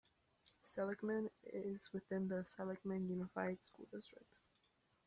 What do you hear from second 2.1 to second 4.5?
the Seligman Unified School District.